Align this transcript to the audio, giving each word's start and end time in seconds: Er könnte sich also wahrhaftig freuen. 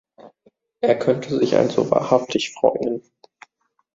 Er 0.81 0.97
könnte 0.97 1.37
sich 1.37 1.55
also 1.55 1.91
wahrhaftig 1.91 2.55
freuen. 2.55 3.03